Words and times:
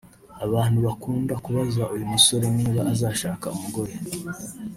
Abantu 0.45 0.77
bakunda 0.87 1.33
kubaza 1.45 1.83
uyu 1.93 2.05
musore 2.13 2.45
niba 2.57 2.81
azashaka 2.93 3.45
umugore 3.55 3.93